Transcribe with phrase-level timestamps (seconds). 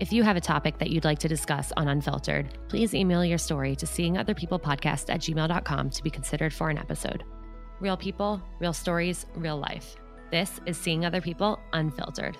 [0.00, 3.36] If you have a topic that you'd like to discuss on Unfiltered, please email your
[3.36, 7.24] story to seeingotherpeoplepodcast at gmail.com to be considered for an episode.
[7.80, 9.96] Real people, real stories, real life.
[10.30, 12.38] This is Seeing Other People Unfiltered.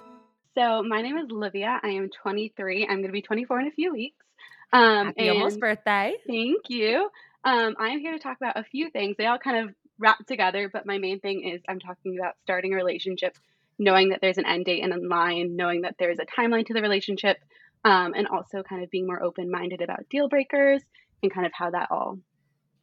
[0.57, 1.81] So, my name is Livia.
[1.83, 2.87] I am 23.
[2.89, 4.25] I'm going to be 24 in a few weeks.
[4.73, 6.15] Um, Happy almost birthday.
[6.29, 7.11] Thank you.
[7.43, 9.17] Um, I'm here to talk about a few things.
[9.19, 12.73] They all kind of wrap together, but my main thing is I'm talking about starting
[12.73, 13.37] a relationship,
[13.78, 16.75] knowing that there's an end date and a line, knowing that there's a timeline to
[16.75, 17.39] the relationship,
[17.84, 20.83] um, and also kind of being more open minded about deal breakers
[21.22, 22.19] and kind of how that all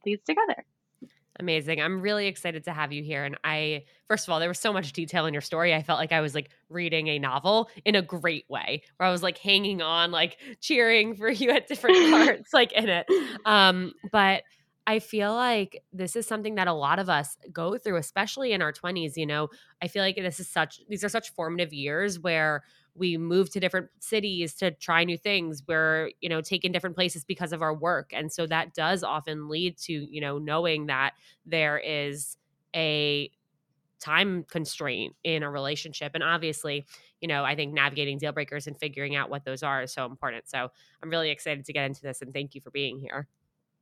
[0.04, 0.64] leads together.
[1.38, 1.82] Amazing.
[1.82, 3.24] I'm really excited to have you here.
[3.24, 5.74] And I, first of all, there was so much detail in your story.
[5.74, 9.12] I felt like I was like reading a novel in a great way, where I
[9.12, 13.06] was like hanging on, like cheering for you at different parts, like in it.
[13.44, 14.44] Um, but
[14.86, 18.62] I feel like this is something that a lot of us go through, especially in
[18.62, 19.16] our 20s.
[19.16, 19.48] You know,
[19.82, 22.62] I feel like this is such, these are such formative years where
[22.94, 27.26] we move to different cities to try new things we're you know taken different places
[27.26, 31.12] because of our work and so that does often lead to you know knowing that
[31.44, 32.38] there is
[32.74, 33.30] a
[34.00, 36.86] time constraint in a relationship and obviously
[37.20, 40.06] you know i think navigating deal breakers and figuring out what those are is so
[40.06, 40.70] important so
[41.02, 43.28] i'm really excited to get into this and thank you for being here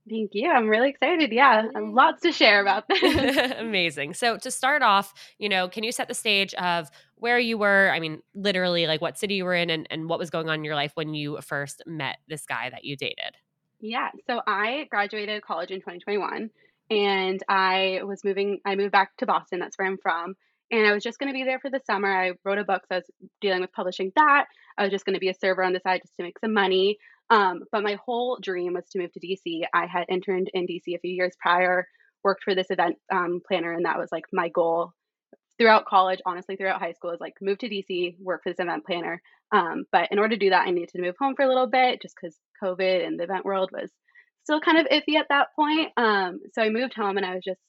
[0.08, 0.50] Thank you.
[0.50, 1.32] I'm really excited.
[1.32, 3.52] Yeah, lots to share about this.
[3.58, 4.14] Amazing.
[4.14, 7.90] So, to start off, you know, can you set the stage of where you were?
[7.90, 10.56] I mean, literally, like what city you were in and, and what was going on
[10.56, 13.36] in your life when you first met this guy that you dated?
[13.80, 14.10] Yeah.
[14.26, 16.50] So, I graduated college in 2021
[16.90, 19.58] and I was moving, I moved back to Boston.
[19.58, 20.34] That's where I'm from.
[20.70, 22.08] And I was just going to be there for the summer.
[22.08, 23.10] I wrote a book, so I was
[23.40, 24.46] dealing with publishing that.
[24.76, 26.52] I was just going to be a server on the side just to make some
[26.52, 26.98] money.
[27.30, 29.62] Um, but my whole dream was to move to DC.
[29.72, 31.86] I had interned in DC a few years prior,
[32.22, 34.92] worked for this event um, planner, and that was like my goal
[35.58, 38.84] throughout college, honestly, throughout high school, is like move to DC, work for this event
[38.84, 39.22] planner.
[39.52, 41.68] Um, but in order to do that, I needed to move home for a little
[41.68, 43.90] bit just because COVID and the event world was
[44.42, 45.90] still kind of iffy at that point.
[45.96, 47.60] Um, so I moved home and I was just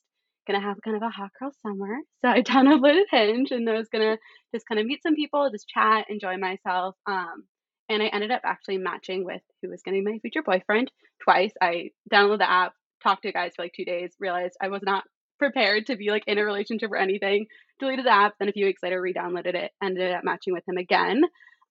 [0.48, 1.98] gonna have kind of a hot girl summer.
[2.24, 4.18] So I downloaded Hinge and I was gonna
[4.54, 6.96] just kind of meet some people, just chat, enjoy myself.
[7.08, 7.46] Um,
[7.90, 10.92] and I ended up actually matching with who was gonna be my future boyfriend
[11.24, 11.54] twice.
[11.62, 12.74] I downloaded the app,
[13.04, 15.04] talked to guys for like two days, realized I was not
[15.38, 17.48] prepared to be like in a relationship or anything.
[17.80, 20.78] Deleted the app, then a few weeks later re-downloaded it, ended up matching with him
[20.78, 21.24] again.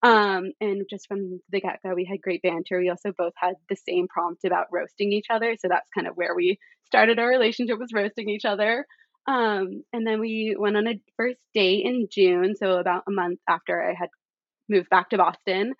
[0.02, 2.78] Um, and just from the get go, we had great banter.
[2.78, 5.56] We also both had the same prompt about roasting each other.
[5.58, 8.86] So that's kind of where we started our relationship was roasting each other.
[9.26, 12.54] Um, and then we went on a first date in June.
[12.54, 14.10] So about a month after I had
[14.68, 15.72] moved back to Boston.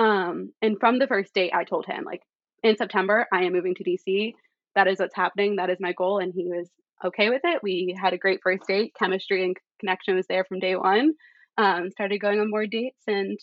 [0.00, 2.22] Um, and from the first date, I told him, like,
[2.62, 4.32] in September, I am moving to DC.
[4.74, 5.56] That is what's happening.
[5.56, 6.18] That is my goal.
[6.18, 6.70] And he was
[7.04, 7.62] okay with it.
[7.62, 8.94] We had a great first date.
[8.98, 11.12] Chemistry and connection was there from day one.
[11.58, 13.02] Um, started going on more dates.
[13.06, 13.38] And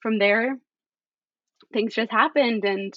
[0.00, 0.56] from there,
[1.72, 2.64] things just happened.
[2.64, 2.94] And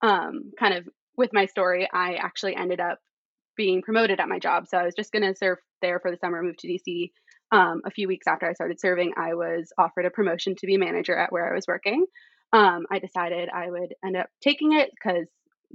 [0.00, 2.98] um, kind of with my story, I actually ended up
[3.56, 4.68] being promoted at my job.
[4.68, 7.10] So I was just going to serve there for the summer, move to DC.
[7.50, 10.76] Um, a few weeks after I started serving, I was offered a promotion to be
[10.76, 12.06] manager at where I was working.
[12.52, 15.26] Um, I decided I would end up taking it because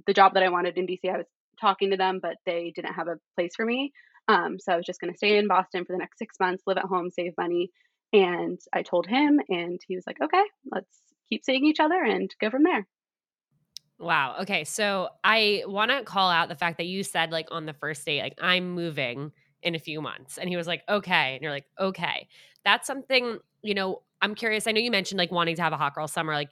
[0.08, 1.28] the job that I wanted in DC, I was
[1.62, 3.94] talking to them, but they didn't have a place for me.
[4.28, 6.64] Um, so I was just going to stay in Boston for the next six months,
[6.66, 7.70] live at home, save money,
[8.14, 12.34] and I told him, and he was like, okay, let's keep seeing each other and
[12.40, 12.88] go from there.
[14.00, 14.38] Wow.
[14.42, 14.64] Okay.
[14.64, 18.06] So I want to call out the fact that you said, like, on the first
[18.06, 19.31] date, like, I'm moving
[19.63, 20.38] in a few months.
[20.38, 21.33] And he was like, okay.
[21.33, 22.27] And you're like, okay.
[22.65, 24.68] That's something, you know, I'm curious.
[24.68, 26.33] I know you mentioned like wanting to have a hot girl summer.
[26.33, 26.51] Like,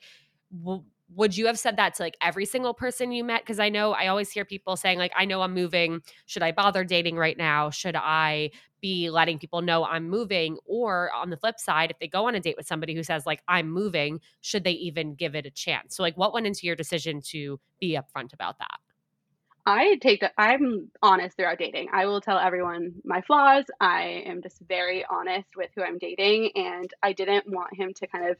[0.63, 0.84] w-
[1.16, 3.42] would you have said that to like every single person you met?
[3.42, 6.02] Because I know I always hear people saying, like, I know I'm moving.
[6.25, 7.69] Should I bother dating right now?
[7.69, 10.58] Should I be letting people know I'm moving?
[10.66, 13.25] Or on the flip side, if they go on a date with somebody who says,
[13.25, 15.96] like, I'm moving, should they even give it a chance?
[15.96, 18.81] So, like, what went into your decision to be upfront about that?
[19.66, 21.90] I take that I'm honest throughout dating.
[21.94, 23.66] I will tell everyone my flaws.
[23.80, 26.52] I am just very honest with who I'm dating.
[26.56, 28.38] And I didn't want him to kind of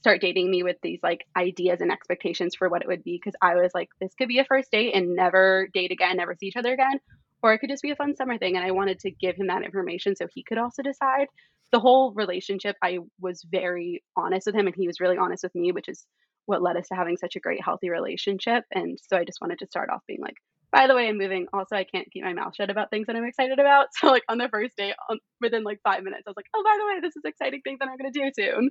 [0.00, 3.36] start dating me with these like ideas and expectations for what it would be because
[3.40, 6.46] I was like, this could be a first date and never date again, never see
[6.46, 7.00] each other again.
[7.42, 8.56] Or it could just be a fun summer thing.
[8.56, 11.28] And I wanted to give him that information so he could also decide.
[11.70, 15.54] The whole relationship, I was very honest with him and he was really honest with
[15.54, 16.04] me, which is
[16.46, 18.64] what led us to having such a great, healthy relationship.
[18.72, 20.36] And so I just wanted to start off being like,
[20.72, 21.46] by the way, I'm moving.
[21.52, 23.88] Also, I can't keep my mouth shut about things that I'm excited about.
[24.00, 26.62] So, like, on the first date, on, within like five minutes, I was like, oh,
[26.62, 28.70] by the way, this is exciting things that I'm going to do soon.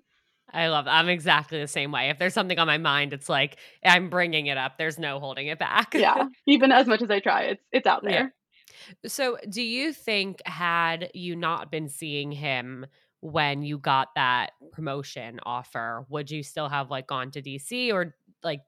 [0.54, 0.92] I love that.
[0.92, 2.10] I'm exactly the same way.
[2.10, 4.78] If there's something on my mind, it's like I'm bringing it up.
[4.78, 5.94] There's no holding it back.
[5.94, 6.28] yeah.
[6.48, 8.12] Even as much as I try, it's it's out there.
[8.12, 9.10] Yeah.
[9.10, 12.86] So, do you think had you not been seeing him
[13.22, 18.16] when you got that promotion offer, would you still have like gone to DC or
[18.44, 18.62] like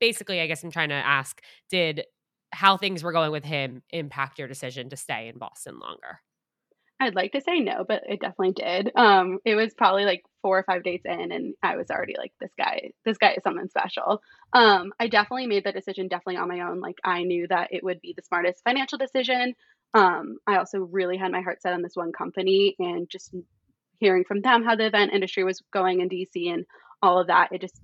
[0.00, 1.40] basically I guess I'm trying to ask
[1.70, 2.04] did
[2.54, 6.20] how things were going with him impact your decision to stay in Boston longer?
[7.00, 8.92] I'd like to say no, but it definitely did.
[8.94, 12.32] Um, it was probably like four or five dates in, and I was already like,
[12.40, 14.22] this guy, this guy is something special.
[14.52, 16.80] Um, I definitely made the decision definitely on my own.
[16.80, 19.54] Like I knew that it would be the smartest financial decision.
[19.92, 23.34] Um, I also really had my heart set on this one company, and just
[23.98, 26.64] hearing from them how the event industry was going in DC and
[27.02, 27.80] all of that, it just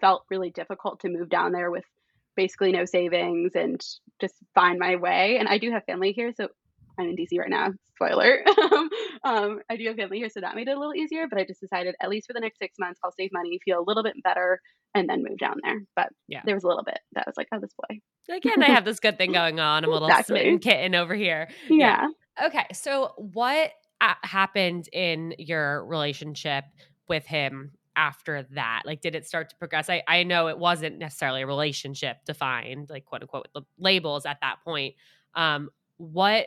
[0.00, 1.84] felt really difficult to move down there with
[2.36, 3.82] basically no savings and
[4.20, 5.38] just find my way.
[5.38, 6.48] And I do have family here, so
[6.98, 7.72] I'm in DC right now.
[7.94, 8.42] Spoiler.
[9.24, 11.26] um, I do have family here, so that made it a little easier.
[11.28, 13.80] But I just decided, at least for the next six months, I'll save money, feel
[13.80, 14.60] a little bit better,
[14.94, 15.80] and then move down there.
[15.94, 18.00] But yeah, there was a little bit that was like, oh, this boy.
[18.34, 19.84] Again, I have this good thing going on.
[19.84, 20.40] I'm a little exactly.
[20.40, 21.48] smitten kitten over here.
[21.68, 22.06] Yeah.
[22.38, 22.46] yeah.
[22.46, 22.66] Okay.
[22.72, 26.64] So, what uh, happened in your relationship
[27.08, 28.82] with him after that?
[28.84, 29.90] Like, did it start to progress?
[29.90, 34.26] I, I know it wasn't necessarily a relationship defined, like quote unquote, with the labels
[34.26, 34.94] at that point.
[35.34, 36.46] Um, what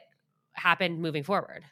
[0.54, 1.64] happened moving forward?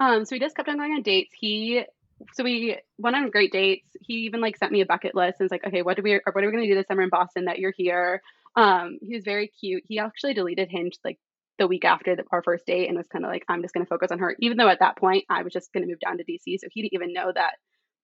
[0.00, 1.32] Um, so we just kept on going on dates.
[1.38, 1.84] He,
[2.32, 3.86] so we went on great dates.
[4.00, 6.14] He even like sent me a bucket list and was like, okay, what do we,
[6.14, 8.22] or what are we going to do this summer in Boston that you're here?
[8.56, 9.84] Um, he was very cute.
[9.86, 11.18] He actually deleted Hinge like
[11.58, 13.84] the week after the, our first date and was kind of like, I'm just going
[13.84, 14.36] to focus on her.
[14.40, 16.58] Even though at that point I was just going to move down to DC.
[16.58, 17.54] So he didn't even know that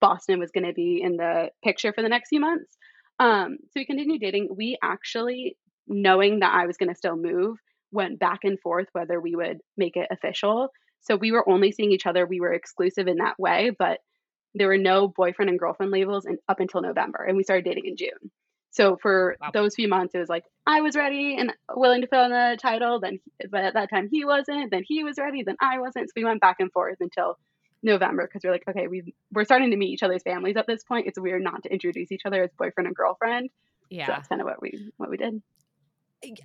[0.01, 2.77] Boston was going to be in the picture for the next few months.
[3.19, 4.49] Um, so we continued dating.
[4.57, 7.59] We actually, knowing that I was going to still move,
[7.91, 10.69] went back and forth whether we would make it official.
[11.01, 12.27] So we were only seeing each other.
[12.27, 14.01] We were exclusive in that way, but
[14.55, 17.87] there were no boyfriend and girlfriend labels and up until November, and we started dating
[17.87, 18.31] in June.
[18.71, 19.51] So for wow.
[19.53, 22.59] those few months, it was like I was ready and willing to fill in the
[22.61, 23.01] title.
[23.01, 23.19] Then,
[23.51, 24.71] but at that time he wasn't.
[24.71, 25.43] Then he was ready.
[25.43, 26.09] Then I wasn't.
[26.09, 27.39] So we went back and forth until
[27.83, 30.83] November because we're like, okay, we we're starting to meet each other's families at this
[30.85, 31.07] point.
[31.07, 33.51] It's weird not to introduce each other as boyfriend and girlfriend.
[33.91, 35.43] Yeah, so that's kind of what we what we did.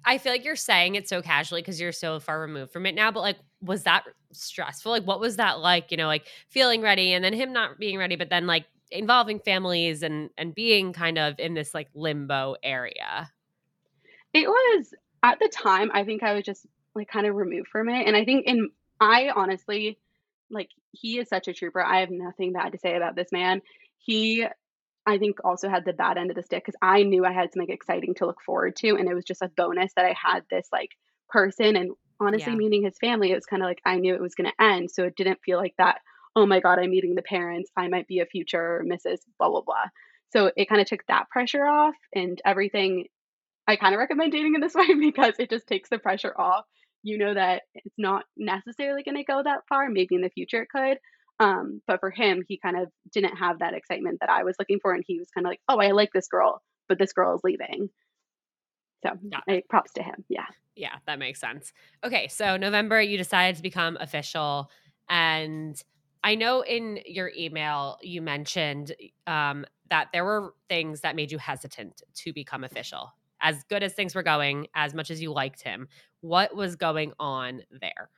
[0.05, 2.93] I feel like you're saying it so casually because you're so far removed from it
[2.93, 4.91] now, but like, was that stressful?
[4.91, 5.89] Like, what was that like?
[5.89, 9.39] You know, like feeling ready and then him not being ready, but then like involving
[9.39, 13.31] families and and being kind of in this like limbo area.
[14.33, 15.89] It was at the time.
[15.93, 18.69] I think I was just like kind of removed from it, and I think in
[19.01, 19.97] I honestly
[20.51, 21.83] like he is such a trooper.
[21.83, 23.62] I have nothing bad to say about this man.
[23.97, 24.45] He
[25.05, 27.51] I think also had the bad end of the stick because I knew I had
[27.51, 30.43] something exciting to look forward to, and it was just a bonus that I had
[30.50, 30.91] this like
[31.29, 32.57] person and honestly yeah.
[32.57, 33.31] meeting his family.
[33.31, 35.41] It was kind of like I knew it was going to end, so it didn't
[35.43, 36.00] feel like that.
[36.35, 37.69] Oh my God, I'm meeting the parents.
[37.75, 39.17] I might be a future Mrs.
[39.38, 39.85] Blah blah blah.
[40.31, 43.07] So it kind of took that pressure off, and everything.
[43.65, 46.65] I kind of recommend dating in this way because it just takes the pressure off.
[47.03, 49.89] You know that it's not necessarily going to go that far.
[49.89, 50.98] Maybe in the future it could,
[51.39, 54.79] um, but for him, he kind of didn't have that excitement that I was looking
[54.81, 54.93] for.
[54.93, 57.41] And he was kind of like, oh, I like this girl, but this girl is
[57.43, 57.89] leaving.
[59.05, 59.12] So
[59.48, 59.60] yeah.
[59.69, 60.24] props to him.
[60.29, 60.45] Yeah.
[60.75, 61.74] Yeah, that makes sense.
[62.03, 62.27] Okay.
[62.29, 64.72] So November, you decided to become official.
[65.10, 65.81] And
[66.24, 68.93] I know in your email, you mentioned
[69.27, 73.12] um, that there were things that made you hesitant to become official.
[73.43, 75.89] As good as things were going, as much as you liked him,
[76.21, 78.09] what was going on there?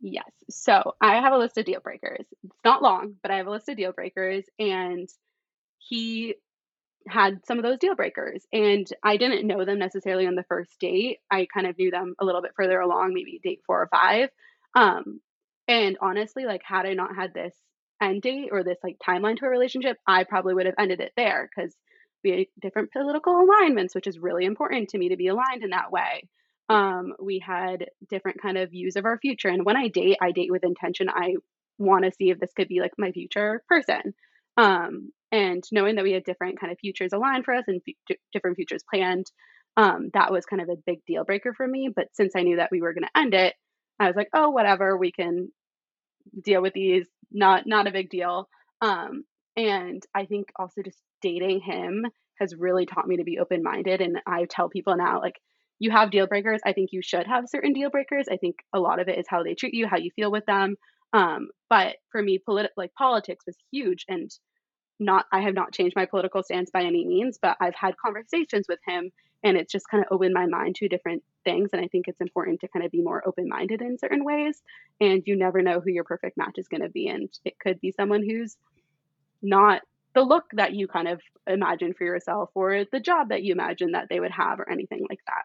[0.00, 0.30] Yes.
[0.50, 2.26] So I have a list of deal breakers.
[2.44, 4.44] It's not long, but I have a list of deal breakers.
[4.58, 5.08] And
[5.78, 6.34] he
[7.08, 8.46] had some of those deal breakers.
[8.52, 11.18] And I didn't know them necessarily on the first date.
[11.30, 14.28] I kind of knew them a little bit further along, maybe date four or five.
[14.74, 15.20] Um,
[15.66, 17.54] and honestly, like, had I not had this
[18.00, 21.12] end date or this like timeline to a relationship, I probably would have ended it
[21.16, 21.74] there because
[22.32, 25.90] we different political alignments, which is really important to me to be aligned in that
[25.90, 26.22] way
[26.68, 29.48] um, we had different kind of views of our future.
[29.48, 31.08] And when I date, I date with intention.
[31.08, 31.36] I
[31.78, 34.14] want to see if this could be like my future person.
[34.56, 38.16] Um, and knowing that we had different kind of futures aligned for us and f-
[38.32, 39.26] different futures planned,
[39.76, 41.90] um, that was kind of a big deal breaker for me.
[41.94, 43.54] But since I knew that we were going to end it,
[44.00, 45.50] I was like, oh, whatever, we can
[46.42, 47.06] deal with these.
[47.30, 48.48] Not not a big deal.
[48.80, 49.24] Um,
[49.58, 52.06] and I think also just dating him
[52.38, 54.00] has really taught me to be open minded.
[54.00, 55.40] And I tell people now, like,
[55.80, 56.60] you have deal breakers.
[56.64, 58.26] I think you should have certain deal breakers.
[58.30, 60.46] I think a lot of it is how they treat you, how you feel with
[60.46, 60.76] them.
[61.12, 62.38] Um, but for me,
[62.76, 64.30] like politics was huge, and
[65.00, 68.66] not I have not changed my political stance by any means, but I've had conversations
[68.68, 69.10] with him,
[69.42, 71.70] and it's just kind of opened my mind to different things.
[71.72, 74.60] And I think it's important to kind of be more open minded in certain ways.
[75.00, 77.80] And you never know who your perfect match is going to be, and it could
[77.80, 78.56] be someone who's
[79.42, 79.82] not
[80.14, 83.92] the look that you kind of imagine for yourself or the job that you imagine
[83.92, 85.44] that they would have or anything like that.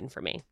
[0.09, 0.41] for me.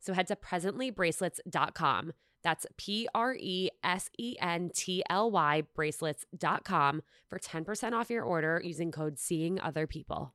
[0.00, 2.12] So head to presentlybracelets.com.
[2.42, 8.24] That's P R E S E N T L Y bracelets.com for 10% off your
[8.24, 10.34] order using code Seeing Other People.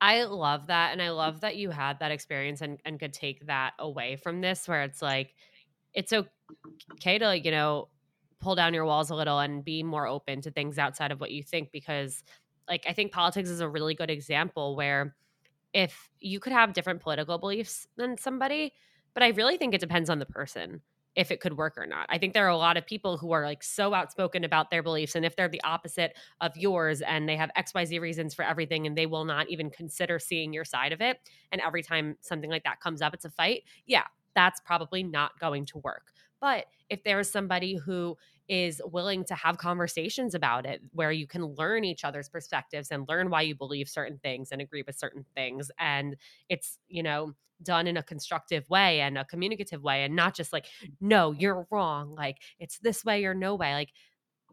[0.00, 0.92] I love that.
[0.92, 1.16] And I mm.
[1.16, 4.82] love that you had that experience and, and could take that away from this, where
[4.82, 5.34] it's like,
[5.92, 7.88] it's okay to, you know,
[8.40, 11.30] pull down your walls a little and be more open to things outside of what
[11.30, 11.70] you think.
[11.72, 12.22] Because,
[12.68, 15.14] like, I think politics is a really good example where
[15.74, 18.72] if you could have different political beliefs than somebody,
[19.14, 20.80] but I really think it depends on the person
[21.16, 22.06] if it could work or not.
[22.08, 24.82] I think there are a lot of people who are like so outspoken about their
[24.82, 25.14] beliefs.
[25.14, 28.96] And if they're the opposite of yours and they have XYZ reasons for everything and
[28.96, 31.18] they will not even consider seeing your side of it,
[31.50, 35.38] and every time something like that comes up, it's a fight, yeah, that's probably not
[35.40, 36.12] going to work.
[36.40, 38.16] But if there is somebody who
[38.48, 43.08] is willing to have conversations about it where you can learn each other's perspectives and
[43.08, 46.16] learn why you believe certain things and agree with certain things and
[46.48, 50.52] it's you know done in a constructive way and a communicative way and not just
[50.52, 50.66] like
[51.00, 53.90] no you're wrong like it's this way or no way like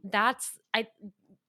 [0.04, 0.86] that's i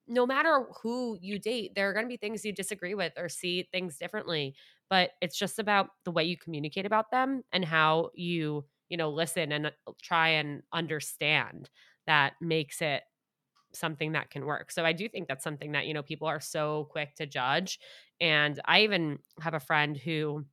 [0.07, 3.29] no matter who you date there are going to be things you disagree with or
[3.29, 4.55] see things differently
[4.89, 9.11] but it's just about the way you communicate about them and how you you know
[9.11, 9.71] listen and uh,
[10.03, 11.69] try and understand
[12.07, 13.03] that makes it
[13.73, 14.71] something that can work.
[14.71, 17.79] So I do think that's something that, you know, people are so quick to judge.
[18.21, 20.45] And I even have a friend who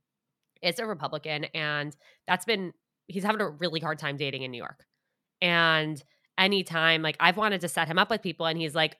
[0.62, 2.72] is a Republican and that's been
[3.06, 4.84] he's having a really hard time dating in New York.
[5.40, 6.02] And
[6.38, 8.96] anytime like I've wanted to set him up with people and he's like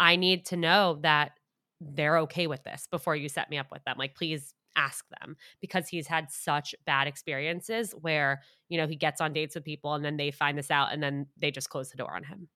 [0.00, 1.32] I need to know that
[1.80, 3.96] they're okay with this before you set me up with them.
[3.98, 9.20] Like please ask them because he's had such bad experiences where, you know, he gets
[9.20, 11.90] on dates with people and then they find this out and then they just close
[11.90, 12.48] the door on him.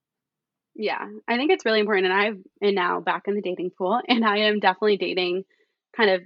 [0.74, 2.06] Yeah, I think it's really important.
[2.06, 5.44] And I've and now back in the dating pool, and I am definitely dating,
[5.94, 6.22] kind of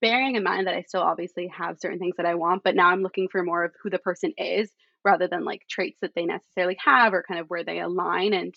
[0.00, 2.88] bearing in mind that I still obviously have certain things that I want, but now
[2.88, 4.70] I'm looking for more of who the person is
[5.04, 8.34] rather than like traits that they necessarily have or kind of where they align.
[8.34, 8.54] And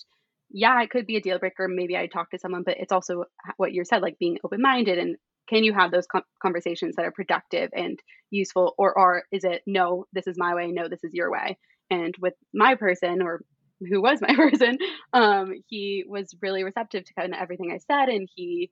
[0.50, 1.68] yeah, it could be a deal breaker.
[1.68, 3.26] Maybe I talk to someone, but it's also
[3.58, 5.18] what you said, like being open minded and
[5.52, 6.08] can you have those
[6.42, 8.00] conversations that are productive and
[8.30, 11.58] useful, or or is it no, this is my way, no, this is your way?
[11.90, 13.42] And with my person or
[13.90, 14.78] who was my person,
[15.12, 18.72] um, he was really receptive to kind of everything I said, and he,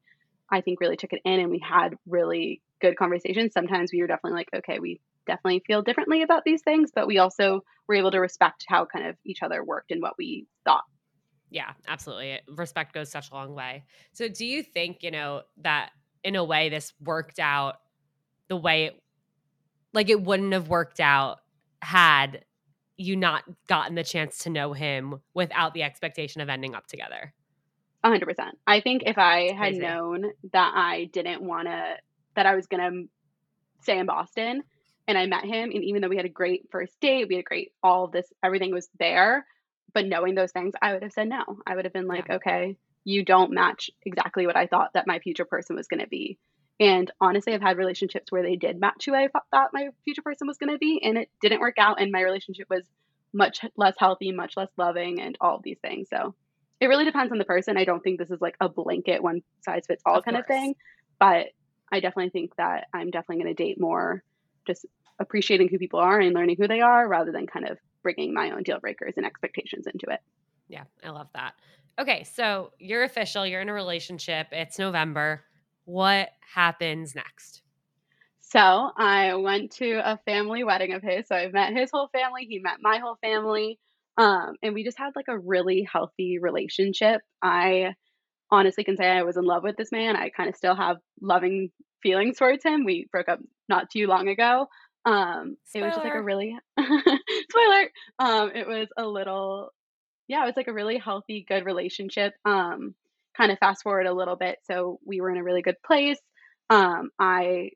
[0.51, 3.53] I think, really took it in, and we had really good conversations.
[3.53, 7.19] Sometimes we were definitely like, okay, we definitely feel differently about these things, but we
[7.19, 10.83] also were able to respect how kind of each other worked and what we thought.
[11.49, 12.39] Yeah, absolutely.
[12.47, 13.83] Respect goes such a long way.
[14.13, 15.91] So, do you think, you know, that
[16.23, 17.77] in a way this worked out
[18.49, 19.03] the way it,
[19.93, 21.39] like it wouldn't have worked out
[21.81, 22.45] had
[22.97, 27.33] you not gotten the chance to know him without the expectation of ending up together?
[28.03, 28.35] 100%.
[28.65, 31.95] I think if I had known that I didn't want to,
[32.35, 33.09] that I was going to
[33.81, 34.63] stay in Boston
[35.07, 37.41] and I met him, and even though we had a great first date, we had
[37.41, 39.45] a great, all of this, everything was there.
[39.93, 41.43] But knowing those things, I would have said no.
[41.65, 42.35] I would have been like, yeah.
[42.35, 46.07] okay, you don't match exactly what I thought that my future person was going to
[46.07, 46.37] be.
[46.79, 50.47] And honestly, I've had relationships where they did match who I thought my future person
[50.47, 51.99] was going to be, and it didn't work out.
[51.99, 52.83] And my relationship was
[53.33, 56.07] much less healthy, much less loving, and all of these things.
[56.09, 56.35] So
[56.79, 57.77] it really depends on the person.
[57.77, 60.45] I don't think this is like a blanket one size fits all of kind course.
[60.45, 60.75] of thing,
[61.19, 61.47] but
[61.91, 64.23] I definitely think that I'm definitely going to date more
[64.65, 64.85] just
[65.19, 68.51] appreciating who people are and learning who they are rather than kind of bringing my
[68.51, 70.19] own deal breakers and expectations into it.
[70.67, 71.53] Yeah, I love that.
[71.99, 75.43] Okay, so you're official, you're in a relationship, it's November
[75.89, 77.63] what happens next?
[78.41, 81.27] So I went to a family wedding of his.
[81.27, 82.45] So I met his whole family.
[82.47, 83.79] He met my whole family.
[84.17, 87.21] Um, and we just had like a really healthy relationship.
[87.41, 87.93] I
[88.51, 90.15] honestly can say I was in love with this man.
[90.15, 91.69] I kind of still have loving
[92.01, 92.83] feelings towards him.
[92.85, 94.67] We broke up not too long ago.
[95.05, 97.89] Um, it was just like a really spoiler.
[98.19, 99.69] Um, it was a little,
[100.27, 102.33] yeah, it was like a really healthy, good relationship.
[102.45, 102.95] Um,
[103.37, 104.57] kind of fast forward a little bit.
[104.65, 106.19] So we were in a really good place.
[106.69, 107.69] Um, I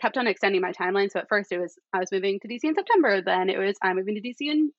[0.00, 1.10] kept on extending my timeline.
[1.10, 3.76] So at first it was I was moving to DC in September, then it was
[3.82, 4.70] I'm moving to DC in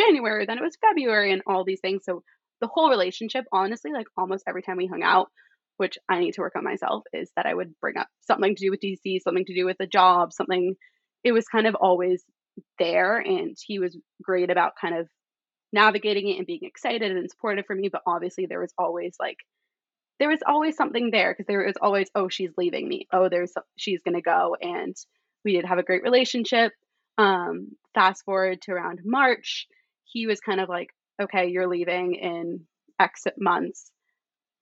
[0.00, 2.02] January, then it was February, and all these things.
[2.04, 2.22] So
[2.60, 5.28] the whole relationship, honestly, like almost every time we hung out,
[5.76, 8.64] which I need to work on myself, is that I would bring up something to
[8.64, 10.74] do with DC, something to do with the job, something.
[11.24, 12.24] It was kind of always
[12.78, 15.08] there, and he was great about kind of
[15.72, 17.88] navigating it and being excited and supportive for me.
[17.88, 19.38] But obviously, there was always like
[20.18, 23.06] there was always something there because there was always, oh, she's leaving me.
[23.12, 24.56] Oh, there's she's gonna go.
[24.60, 24.94] And
[25.44, 26.72] we did have a great relationship.
[27.16, 29.66] Um, fast forward to around March,
[30.12, 32.60] he was kind of like, okay, you're leaving in
[32.98, 33.90] X months.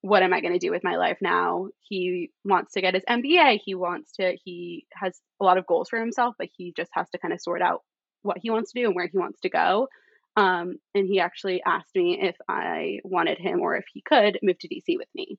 [0.01, 1.69] What am I going to do with my life now?
[1.81, 3.61] He wants to get his MBA.
[3.65, 7.09] He wants to, he has a lot of goals for himself, but he just has
[7.11, 7.83] to kind of sort out
[8.23, 9.89] what he wants to do and where he wants to go.
[10.37, 14.59] Um, and he actually asked me if I wanted him or if he could move
[14.61, 15.37] to DC with me.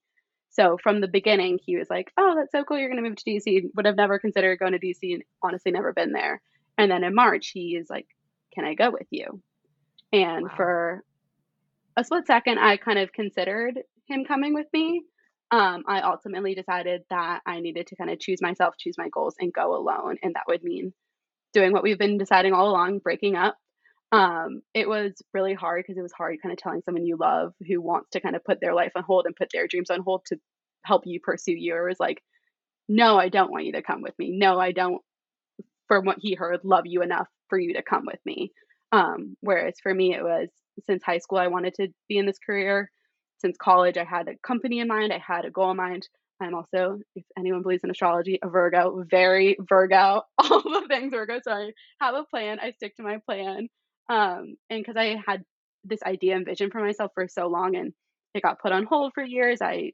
[0.50, 2.78] So from the beginning, he was like, "Oh, that's so cool!
[2.78, 5.72] You're going to move to DC." Would have never considered going to DC, and honestly,
[5.72, 6.42] never been there.
[6.78, 8.08] And then in March, he is like,
[8.54, 9.42] "Can I go with you?"
[10.12, 10.54] And wow.
[10.56, 11.04] for
[11.98, 15.04] a split second, I kind of considered him coming with me.
[15.52, 19.36] Um, I ultimately decided that I needed to kind of choose myself, choose my goals,
[19.40, 20.94] and go alone, and that would mean
[21.54, 23.58] doing what we've been deciding all along, breaking up,
[24.12, 27.54] um, it was really hard because it was hard kind of telling someone you love
[27.68, 30.02] who wants to kind of put their life on hold and put their dreams on
[30.02, 30.38] hold to
[30.84, 31.98] help you pursue yours.
[32.00, 32.24] Like,
[32.88, 34.32] no, I don't want you to come with me.
[34.32, 35.02] No, I don't,
[35.88, 38.52] from what he heard, love you enough for you to come with me.
[38.92, 40.50] Um, whereas for me, it was
[40.88, 42.90] since high school, I wanted to be in this career.
[43.40, 46.08] Since college, I had a company in mind, I had a goal in mind.
[46.42, 51.40] I'm also, if anyone believes in astrology, a Virgo, very Virgo, all the things Virgo.
[51.44, 51.72] So I
[52.02, 53.68] have a plan, I stick to my plan.
[54.10, 55.44] Um, and because I had
[55.84, 57.94] this idea and vision for myself for so long and
[58.34, 59.60] it got put on hold for years.
[59.62, 59.94] I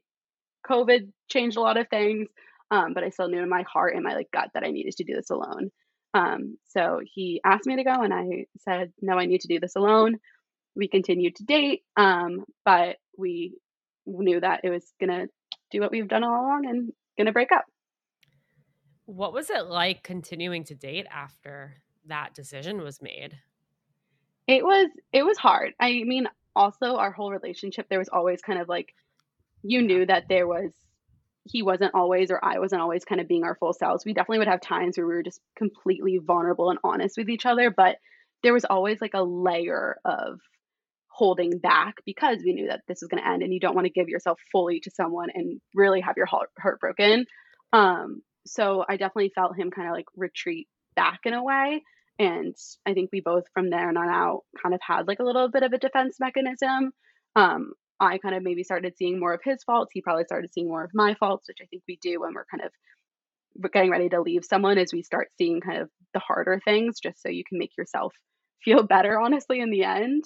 [0.68, 2.28] COVID changed a lot of things,
[2.70, 4.94] um, but I still knew in my heart and my like gut that I needed
[4.96, 5.70] to do this alone.
[6.16, 9.60] Um, so he asked me to go, and I said, "No, I need to do
[9.60, 10.18] this alone."
[10.74, 13.54] We continued to date, um, but we
[14.06, 15.26] knew that it was gonna
[15.70, 17.64] do what we've done all along and gonna break up.
[19.04, 23.38] What was it like continuing to date after that decision was made?
[24.46, 25.74] It was it was hard.
[25.78, 28.94] I mean, also our whole relationship there was always kind of like
[29.62, 30.72] you knew that there was
[31.48, 34.04] he wasn't always or I wasn't always kind of being our full selves.
[34.04, 37.46] We definitely would have times where we were just completely vulnerable and honest with each
[37.46, 37.96] other, but
[38.42, 40.40] there was always like a layer of
[41.08, 43.86] holding back because we knew that this was going to end and you don't want
[43.86, 47.24] to give yourself fully to someone and really have your heart, heart broken.
[47.72, 51.82] Um, so I definitely felt him kind of like retreat back in a way.
[52.18, 52.54] And
[52.86, 55.62] I think we both from there on out kind of had like a little bit
[55.62, 56.92] of a defense mechanism.
[57.34, 59.90] Um, I kind of maybe started seeing more of his faults.
[59.92, 62.46] He probably started seeing more of my faults, which I think we do when we're
[62.50, 66.60] kind of getting ready to leave someone as we start seeing kind of the harder
[66.64, 68.12] things just so you can make yourself
[68.64, 70.24] feel better honestly in the end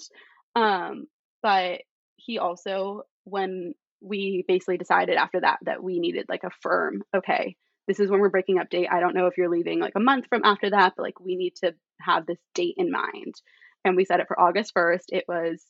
[0.55, 1.07] um,
[1.41, 1.81] but
[2.17, 7.55] he also, when we basically decided after that that we needed like a firm, okay,
[7.87, 8.87] this is when we're breaking up date.
[8.91, 11.35] I don't know if you're leaving like a month from after that, but like we
[11.35, 13.35] need to have this date in mind.
[13.83, 15.05] And we set it for August 1st.
[15.09, 15.63] It was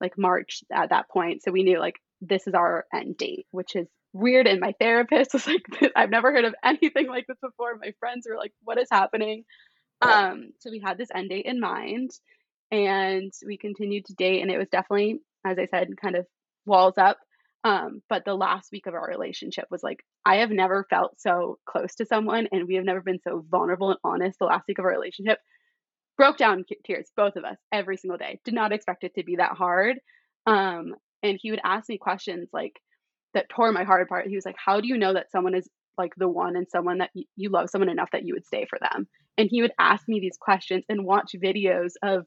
[0.00, 1.42] like March at that point.
[1.42, 4.46] So we knew like this is our end date, which is weird.
[4.46, 7.76] And my therapist was like, I've never heard of anything like this before.
[7.80, 9.44] My friends were like, what is happening?
[10.02, 12.10] Um, so we had this end date in mind
[12.70, 16.26] and we continued to date and it was definitely as i said kind of
[16.64, 17.18] walls up
[17.64, 21.58] um, but the last week of our relationship was like i have never felt so
[21.66, 24.78] close to someone and we have never been so vulnerable and honest the last week
[24.78, 25.38] of our relationship
[26.16, 29.36] broke down tears both of us every single day did not expect it to be
[29.36, 29.98] that hard
[30.46, 32.80] um, and he would ask me questions like
[33.34, 35.68] that tore my heart apart he was like how do you know that someone is
[35.98, 38.66] like the one and someone that y- you love someone enough that you would stay
[38.68, 39.06] for them
[39.38, 42.26] and he would ask me these questions and watch videos of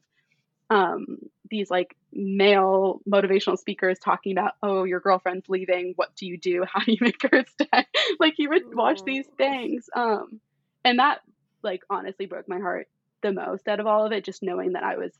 [0.70, 1.18] um,
[1.50, 5.94] these like male motivational speakers talking about, oh, your girlfriend's leaving.
[5.96, 6.64] What do you do?
[6.72, 7.86] How do you make her stay?
[8.20, 9.86] like he would watch these things.
[9.94, 10.40] Um,
[10.84, 11.20] and that
[11.62, 12.86] like honestly broke my heart
[13.22, 15.12] the most out of all of it, just knowing that I was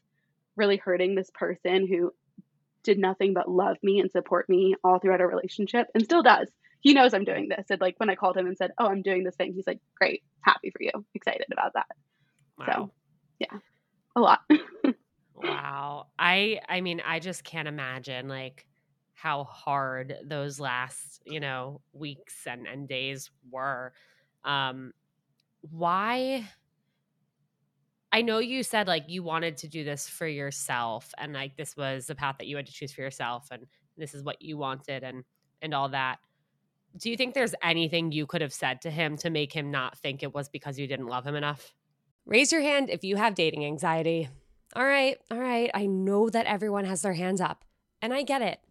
[0.57, 2.13] really hurting this person who
[2.83, 6.49] did nothing but love me and support me all throughout our relationship and still does.
[6.81, 7.67] He knows I'm doing this.
[7.71, 9.81] And like when I called him and said, Oh, I'm doing this thing, he's like,
[9.97, 11.87] Great, happy for you, excited about that.
[12.59, 12.67] Wow.
[12.67, 12.91] So
[13.39, 13.59] yeah,
[14.17, 14.41] a lot.
[15.43, 16.09] Wow.
[16.19, 18.67] I I mean, I just can't imagine like
[19.15, 23.93] how hard those last, you know, weeks and, and days were.
[24.45, 24.93] Um
[25.63, 26.49] why
[28.13, 31.77] I know you said like you wanted to do this for yourself and like this
[31.77, 34.59] was the path that you had to choose for yourself and this is what you
[34.59, 35.25] wanted and
[35.63, 36.19] and all that.
[36.97, 39.97] Do you think there's anything you could have said to him to make him not
[39.99, 41.73] think it was because you didn't love him enough?
[42.27, 44.29] Raise your hand if you have dating anxiety.
[44.75, 45.71] All right, all right.
[45.75, 47.65] I know that everyone has their hands up,
[48.01, 48.61] and I get it.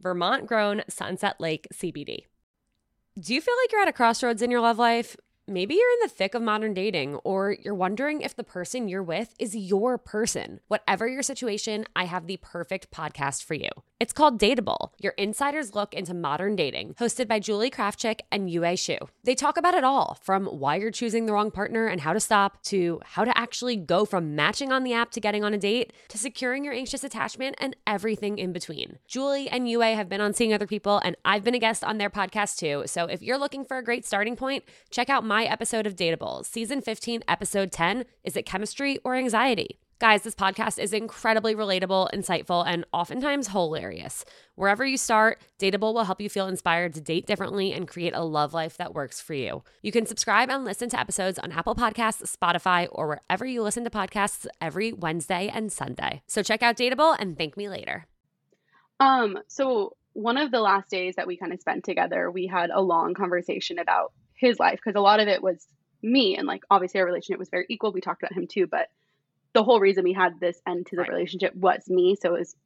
[0.00, 2.24] Vermont grown Sunset Lake CBD.
[3.18, 5.16] Do you feel like you're at a crossroads in your love life?
[5.46, 9.02] Maybe you're in the thick of modern dating, or you're wondering if the person you're
[9.02, 10.60] with is your person.
[10.68, 13.70] Whatever your situation, I have the perfect podcast for you.
[14.00, 18.62] It's called Dateable, your insider's look into modern dating, hosted by Julie Krafchick and Yue
[18.62, 18.96] Xu.
[19.24, 22.18] They talk about it all from why you're choosing the wrong partner and how to
[22.18, 25.58] stop, to how to actually go from matching on the app to getting on a
[25.58, 28.98] date, to securing your anxious attachment and everything in between.
[29.06, 31.98] Julie and Yue have been on Seeing Other People, and I've been a guest on
[31.98, 32.84] their podcast too.
[32.86, 36.46] So if you're looking for a great starting point, check out my episode of Dateable,
[36.46, 39.78] season 15, episode 10 Is it chemistry or anxiety?
[40.00, 44.24] Guys, this podcast is incredibly relatable, insightful, and oftentimes hilarious.
[44.54, 48.24] Wherever you start, Dateable will help you feel inspired to date differently and create a
[48.24, 49.62] love life that works for you.
[49.82, 53.84] You can subscribe and listen to episodes on Apple Podcasts, Spotify, or wherever you listen
[53.84, 56.22] to podcasts every Wednesday and Sunday.
[56.26, 58.06] So check out Dateable and thank me later.
[59.00, 62.70] Um, so one of the last days that we kind of spent together, we had
[62.70, 65.66] a long conversation about his life because a lot of it was
[66.02, 67.92] me and like obviously our relationship was very equal.
[67.92, 68.88] We talked about him too, but
[69.52, 71.10] the whole reason we had this end to the right.
[71.10, 72.16] relationship was me.
[72.20, 72.56] So it was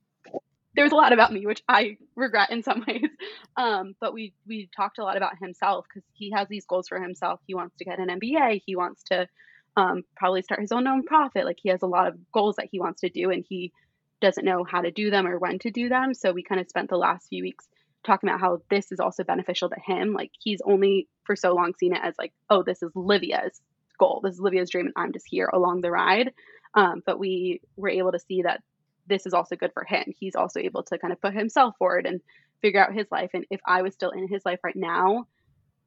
[0.75, 3.11] there was a lot about me, which I regret in some ways.
[3.57, 7.01] Um, but we we talked a lot about himself because he has these goals for
[7.01, 7.41] himself.
[7.47, 8.63] He wants to get an MBA.
[8.65, 9.29] He wants to
[9.77, 11.45] um, probably start his own nonprofit.
[11.45, 13.73] Like he has a lot of goals that he wants to do, and he
[14.21, 16.15] doesn't know how to do them or when to do them.
[16.15, 17.67] So we kind of spent the last few weeks
[18.05, 20.13] talking about how this is also beneficial to him.
[20.13, 23.61] Like he's only for so long seen it as like, oh, this is Livia's
[23.99, 24.21] goal.
[24.23, 26.33] This is Livia's dream, and I'm just here along the ride.
[26.75, 28.63] Um, but we were able to see that
[29.07, 30.13] this is also good for him.
[30.19, 32.21] He's also able to kind of put himself forward and
[32.63, 33.31] figure out his life.
[33.35, 35.27] And if I was still in his life right now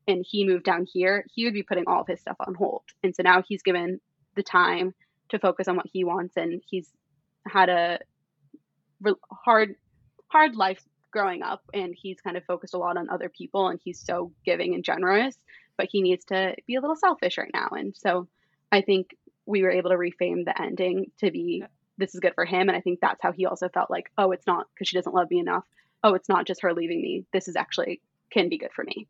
[0.08, 2.84] and he moved down here, he would be putting all of his stuff on hold.
[3.04, 4.00] And so now he's given
[4.36, 4.94] the time
[5.30, 6.90] to focus on what he wants and he's
[7.48, 8.00] had a
[9.32, 9.76] hard
[10.30, 13.80] hard life growing up and he's kind of focused a lot on other people and
[13.84, 15.38] he's so giving and generous
[15.78, 18.28] but he needs to be a little selfish right now and so
[18.72, 19.16] i think
[19.48, 21.64] we were able to reframe the ending to be
[21.98, 24.32] this is good for him and i think that's how he also felt like oh
[24.32, 25.66] it's not because she doesn't love me enough
[26.04, 29.08] oh it's not just her leaving me this is actually can be good for me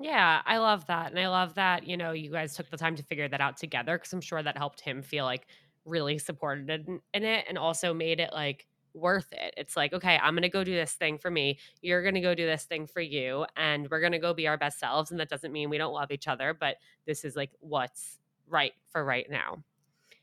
[0.00, 1.10] yeah, I love that.
[1.10, 3.56] And I love that, you know, you guys took the time to figure that out
[3.56, 5.46] together because I'm sure that helped him feel like
[5.84, 9.54] really supported in, in, it and also made it like worth it.
[9.56, 11.58] It's like, okay, I'm going to go do this thing for me.
[11.80, 13.46] You're going to go do this thing for you.
[13.56, 15.10] And we're going to go be our best selves.
[15.10, 18.72] And that doesn't mean we don't love each other, but this is like what's right
[18.92, 19.62] for right now.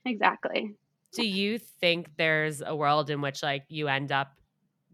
[0.05, 0.75] Exactly.
[1.13, 4.33] Do you think there's a world in which like you end up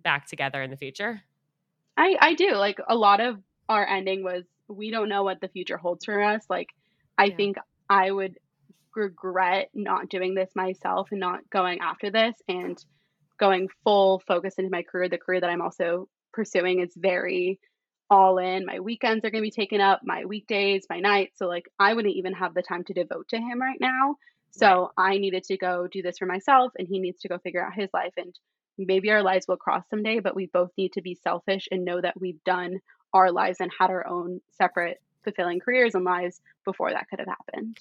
[0.04, 1.22] back together in the future?
[1.96, 2.56] I I do.
[2.56, 6.22] Like a lot of our ending was we don't know what the future holds for
[6.22, 6.44] us.
[6.50, 6.70] Like
[7.18, 7.36] I yeah.
[7.36, 7.58] think
[7.90, 8.38] I would
[8.96, 12.84] regret not doing this myself and not going after this and
[13.40, 15.10] going full focus into my career.
[15.10, 17.60] The career that I'm also pursuing is very
[18.10, 18.66] all in.
[18.66, 21.38] My weekends are going to be taken up, my weekdays, my nights.
[21.40, 24.16] So, like, I wouldn't even have the time to devote to him right now.
[24.52, 24.92] So.
[24.98, 27.74] I needed to go do this for myself, and he needs to go figure out
[27.76, 28.14] his life.
[28.18, 28.34] And
[28.78, 32.02] maybe our lives will cross someday, but we both need to be selfish and know
[32.02, 32.80] that we've done
[33.14, 37.28] our lives and had our own separate fulfilling careers and lives before that could have
[37.28, 37.78] happened.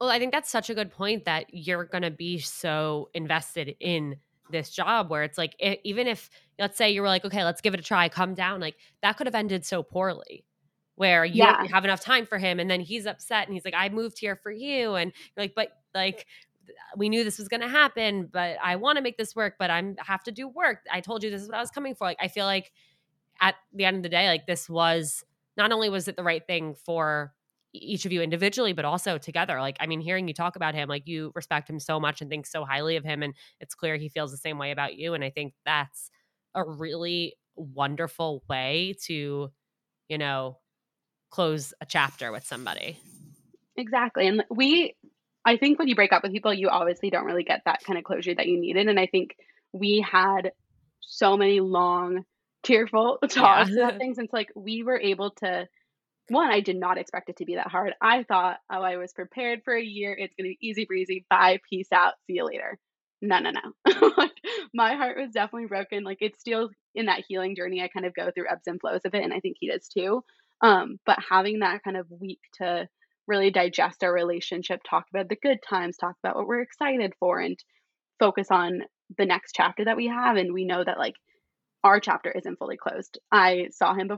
[0.00, 3.76] Well, I think that's such a good point that you're going to be so invested
[3.80, 4.16] in
[4.50, 7.60] this job where it's like it, even if let's say you were like okay let's
[7.60, 10.44] give it a try come down like that could have ended so poorly
[10.94, 11.56] where you yeah.
[11.58, 14.18] don't have enough time for him and then he's upset and he's like i moved
[14.18, 16.26] here for you and you're like but like
[16.68, 19.54] uh, we knew this was going to happen but i want to make this work
[19.58, 21.94] but i'm have to do work i told you this is what i was coming
[21.94, 22.72] for like i feel like
[23.40, 25.24] at the end of the day like this was
[25.56, 27.32] not only was it the right thing for
[27.72, 30.88] each of you individually but also together like i mean hearing you talk about him
[30.88, 33.96] like you respect him so much and think so highly of him and it's clear
[33.96, 36.10] he feels the same way about you and i think that's
[36.54, 39.50] a really wonderful way to
[40.08, 40.58] you know
[41.30, 42.98] close a chapter with somebody
[43.76, 44.96] exactly and we
[45.44, 47.98] i think when you break up with people you obviously don't really get that kind
[47.98, 49.36] of closure that you needed and i think
[49.72, 50.50] we had
[51.00, 52.24] so many long
[52.64, 53.88] tearful talks yeah.
[53.88, 55.68] about things and it's like we were able to
[56.30, 57.92] one, I did not expect it to be that hard.
[58.00, 60.12] I thought, oh, I was prepared for a year.
[60.12, 61.26] It's going to be easy breezy.
[61.28, 61.60] Bye.
[61.68, 62.14] Peace out.
[62.26, 62.78] See you later.
[63.20, 64.28] No, no, no.
[64.74, 66.04] my heart was definitely broken.
[66.04, 67.82] Like, it's still in that healing journey.
[67.82, 69.24] I kind of go through ebbs and flows of it.
[69.24, 70.22] And I think he does too.
[70.62, 72.88] Um, but having that kind of week to
[73.26, 77.40] really digest our relationship, talk about the good times, talk about what we're excited for,
[77.40, 77.58] and
[78.20, 78.82] focus on
[79.18, 80.36] the next chapter that we have.
[80.36, 81.14] And we know that, like,
[81.82, 83.18] our chapter isn't fully closed.
[83.32, 84.10] I saw him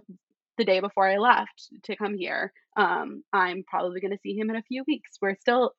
[0.58, 2.52] the day before I left to come here.
[2.76, 5.18] Um, I'm probably going to see him in a few weeks.
[5.20, 5.72] We're still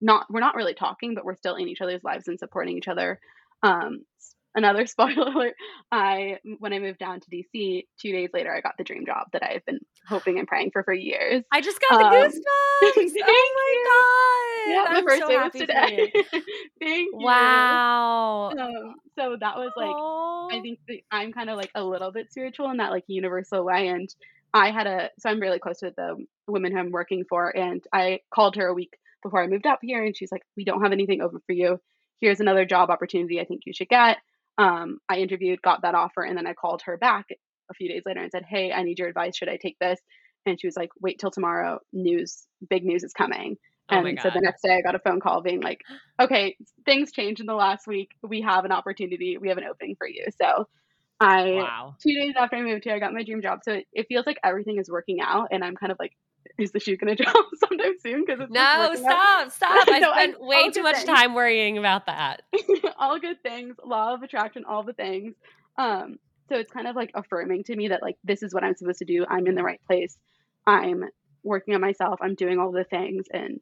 [0.00, 2.88] not we're not really talking, but we're still in each other's lives and supporting each
[2.88, 3.20] other.
[3.62, 4.04] Um,
[4.54, 5.54] another spoiler alert
[5.92, 9.26] i when i moved down to dc two days later i got the dream job
[9.34, 11.44] that i've been hoping and praying for for years.
[11.52, 13.12] I just got the um, goosebumps!
[13.26, 14.72] Oh my god!
[14.72, 16.12] Yeah the first so day was today.
[16.80, 17.12] thank you.
[17.14, 18.50] Wow.
[18.50, 20.52] Um, so that was like Aww.
[20.52, 20.78] i think
[21.10, 24.08] i'm kind of like a little bit spiritual in that like universal way and
[24.54, 27.84] i had a so i'm really close with the woman who i'm working for and
[27.92, 30.82] i called her a week before i moved up here and she's like we don't
[30.82, 31.80] have anything open for you
[32.20, 34.18] here's another job opportunity i think you should get
[34.58, 37.26] um, I interviewed, got that offer, and then I called her back
[37.70, 39.36] a few days later and said, "Hey, I need your advice.
[39.36, 40.00] Should I take this?"
[40.46, 41.80] And she was like, "Wait till tomorrow.
[41.92, 43.56] News, big news is coming."
[43.90, 45.80] Oh And so the next day I got a phone call being like,
[46.20, 48.10] okay, things changed in the last week.
[48.22, 49.38] We have an opportunity.
[49.38, 50.24] We have an opening for you.
[50.40, 50.66] So
[51.20, 51.94] I, Wow.
[52.02, 53.60] two days after I moved here, I got my dream job.
[53.62, 55.48] So it, it feels like everything is working out.
[55.52, 56.12] And I'm kind of like,
[56.58, 58.24] is the shoe going to drop sometime soon?
[58.26, 59.14] Because it's No, working out.
[59.14, 59.88] stop, stop.
[59.90, 61.06] I No, spent way too much things.
[61.06, 62.42] time worrying about that.
[62.98, 65.34] all good things, law of attraction, all the things.
[65.78, 66.16] Um,
[66.48, 68.98] so it's kind of like affirming to me that like this is what I'm supposed
[69.00, 69.24] to do.
[69.28, 70.16] I'm in the right place.
[70.66, 71.04] I'm
[71.46, 72.18] working on myself.
[72.20, 73.60] I'm doing all the things, and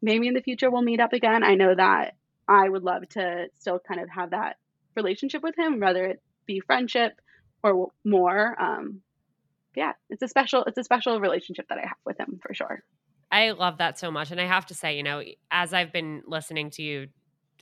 [0.00, 1.42] maybe in the future we'll meet up again.
[1.42, 2.16] I know that
[2.48, 4.56] I would love to still kind of have that
[4.94, 7.20] relationship with him, whether it be friendship
[7.62, 8.60] or more.
[8.60, 9.02] Um,
[9.74, 12.82] yeah, it's a special it's a special relationship that I have with him for sure.
[13.30, 14.30] I love that so much.
[14.30, 17.08] And I have to say, you know, as I've been listening to you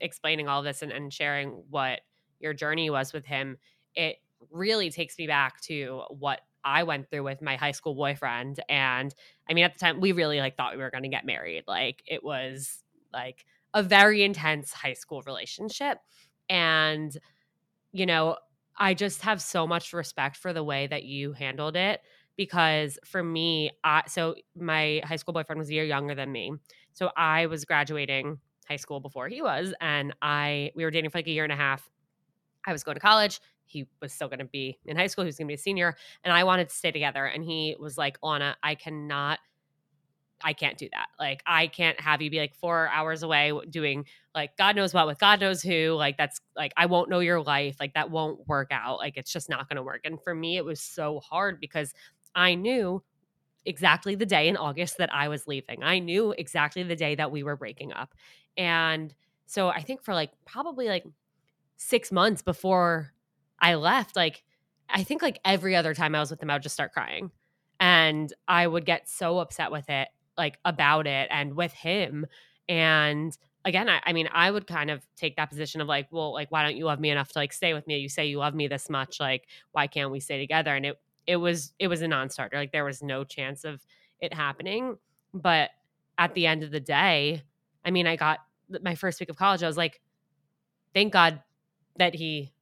[0.01, 2.01] explaining all this and, and sharing what
[2.39, 3.57] your journey was with him,
[3.95, 4.17] it
[4.51, 8.61] really takes me back to what I went through with my high school boyfriend.
[8.69, 9.15] And
[9.49, 11.65] I mean, at the time, we really like thought we were going to get married.
[11.67, 12.79] Like it was
[13.13, 13.45] like
[13.75, 15.99] a very intense high school relationship.
[16.49, 17.17] And,
[17.93, 18.37] you know,
[18.77, 22.01] I just have so much respect for the way that you handled it
[22.37, 26.53] because for me, I so my high school boyfriend was a year younger than me.
[26.93, 28.39] So I was graduating
[28.69, 31.53] high school before he was and I we were dating for like a year and
[31.53, 31.89] a half.
[32.67, 33.41] I was going to college.
[33.67, 35.25] He was still going to be in high school.
[35.25, 37.77] He was going to be a senior and I wanted to stay together and he
[37.79, 39.39] was like, "Lana, I cannot
[40.45, 41.07] I can't do that.
[41.19, 44.05] Like, I can't have you be like four hours away doing
[44.35, 45.95] like God knows what with God knows who.
[45.95, 47.77] Like, that's like, I won't know your life.
[47.81, 48.99] Like, that won't work out.
[48.99, 50.03] Like, it's just not going to work.
[50.05, 51.95] And for me, it was so hard because
[52.35, 53.03] I knew
[53.65, 55.83] exactly the day in August that I was leaving.
[55.83, 58.15] I knew exactly the day that we were breaking up.
[58.59, 59.15] And
[59.47, 61.07] so I think for like probably like
[61.77, 63.14] six months before
[63.65, 64.43] I left, like,
[64.89, 67.31] I think like every other time I was with him, I would just start crying.
[67.81, 72.27] And I would get so upset with it like about it and with him.
[72.69, 76.35] And again I, I mean i would kind of take that position of like well
[76.35, 77.99] like why don't you love me enough to like stay with me?
[77.99, 80.75] You say you love me this much like why can't we stay together?
[80.75, 82.57] And it it was it was a non-starter.
[82.57, 83.83] Like there was no chance of
[84.21, 84.99] it happening.
[85.33, 85.71] But
[86.19, 87.43] at the end of the day
[87.85, 88.41] i mean i got
[88.83, 90.01] my first week of college i was like
[90.95, 91.43] thank god
[91.97, 92.53] that he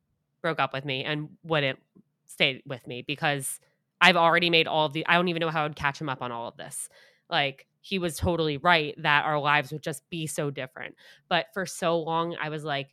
[0.43, 1.79] broke up with me and wouldn't
[2.27, 3.61] stay with me because
[4.01, 6.09] I've already made all of the I don't even know how I would catch him
[6.09, 6.89] up on all of this.
[7.31, 10.97] Like he was totally right that our lives would just be so different.
[11.29, 12.89] But for so long I was like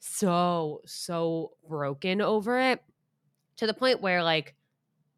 [0.00, 2.82] so so broken over it
[3.56, 4.54] to the point where like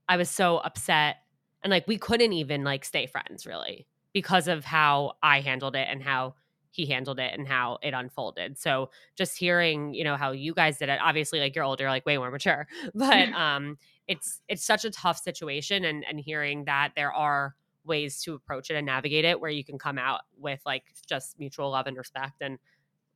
[0.08, 1.16] I was so upset
[1.62, 5.88] and like we couldn't even like stay friends really because of how I handled it
[5.90, 6.34] and how
[6.74, 8.58] he handled it and how it unfolded.
[8.58, 12.04] So just hearing, you know, how you guys did it, obviously like you're older, like
[12.04, 12.66] way more mature.
[12.94, 17.54] But um it's it's such a tough situation and and hearing that there are
[17.84, 21.38] ways to approach it and navigate it where you can come out with like just
[21.38, 22.58] mutual love and respect and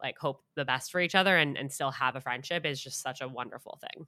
[0.01, 3.03] like hope the best for each other and and still have a friendship is just
[3.03, 4.07] such a wonderful thing.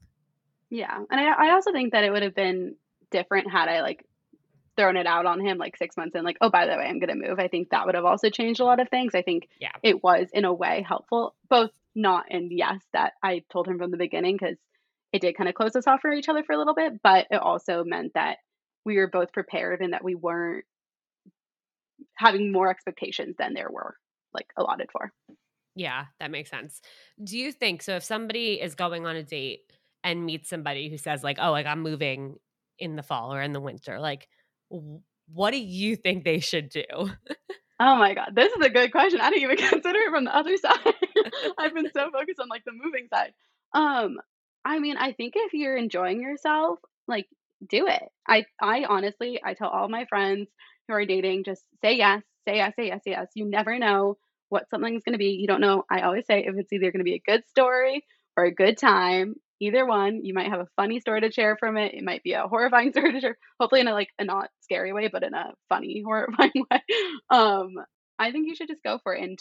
[0.70, 2.76] Yeah, and I, I also think that it would have been
[3.10, 4.06] different had I like
[4.76, 6.98] thrown it out on him like six months in, like, oh, by the way, I'm
[7.00, 7.38] gonna move.
[7.38, 9.14] I think that would have also changed a lot of things.
[9.14, 9.72] I think Yeah.
[9.82, 13.90] it was in a way helpful, both not and yes, that I told him from
[13.90, 14.56] the beginning because
[15.12, 17.26] it did kind of close us off for each other for a little bit, but
[17.30, 18.38] it also meant that
[18.84, 20.64] we were both prepared and that we weren't
[22.16, 23.96] having more expectations than there were
[24.32, 25.12] like allotted for.
[25.74, 26.80] Yeah, that makes sense.
[27.22, 29.72] Do you think so if somebody is going on a date
[30.04, 32.36] and meets somebody who says like, "Oh, like I'm moving
[32.78, 34.28] in the fall or in the winter." Like
[34.70, 36.84] what do you think they should do?
[37.82, 39.22] Oh my God, this is a good question.
[39.22, 40.94] I didn't even consider it from the other side.
[41.58, 43.32] I've been so focused on like the moving side.
[43.72, 44.18] Um,
[44.66, 47.26] I mean, I think if you're enjoying yourself, like
[47.66, 48.02] do it.
[48.28, 50.48] I I honestly, I tell all my friends
[50.86, 53.28] who are dating, just say yes, say yes, say yes, say yes.
[53.34, 54.18] You never know
[54.50, 55.38] what something's going to be.
[55.40, 55.84] You don't know.
[55.90, 58.04] I always say if it's either going to be a good story
[58.36, 61.76] or a good time, either one, you might have a funny story to share from
[61.76, 61.94] it.
[61.94, 64.92] It might be a horrifying story to share, hopefully in a like a not scary
[64.92, 66.80] way, but in a funny, horrifying way.
[67.30, 67.74] Um,
[68.18, 69.38] I think you should just go for it and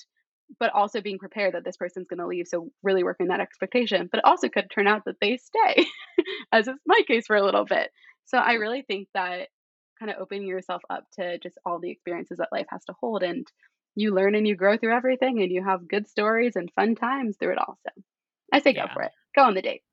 [0.59, 2.47] but also being prepared that this person's going to leave.
[2.47, 4.09] So really working that expectation.
[4.11, 5.85] But it also could turn out that they stay,
[6.51, 7.91] as is my case for a little bit.
[8.25, 9.49] So I really think that
[9.99, 13.21] kind of opening yourself up to just all the experiences that life has to hold
[13.21, 13.45] and
[13.95, 17.35] you learn and you grow through everything and you have good stories and fun times
[17.37, 17.89] through it Also,
[18.53, 18.87] I say Yeah.
[18.87, 19.11] go for it.
[19.35, 19.83] Go on the date.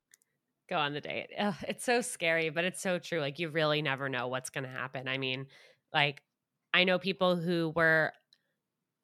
[0.69, 1.29] Go on the date.
[1.37, 3.19] Ugh, it's so scary, but it's so true.
[3.19, 5.07] Like you really never know what's going to happen.
[5.07, 5.47] I mean,
[5.93, 6.21] like
[6.73, 8.11] I know people who were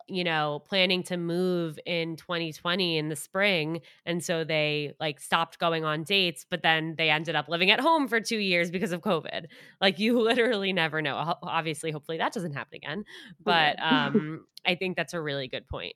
[0.08, 3.82] you know, planning to move in 2020 in the spring.
[4.06, 7.80] And so they like stopped going on dates, but then they ended up living at
[7.80, 9.46] home for two years because of COVID.
[9.82, 11.36] Like you literally never know.
[11.42, 13.06] Obviously, hopefully that doesn't happen again.
[13.44, 15.96] But um, I think that's a really good point.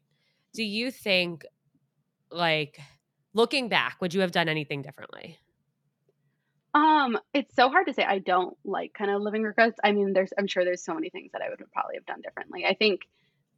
[0.53, 1.45] Do you think,
[2.31, 2.79] like,
[3.33, 5.37] looking back, would you have done anything differently?
[6.77, 8.03] Um, it's so hard to say.
[8.03, 9.79] I don't like kind of living regrets.
[9.83, 12.21] I mean, there's I'm sure there's so many things that I would probably have done
[12.21, 12.65] differently.
[12.65, 13.01] I think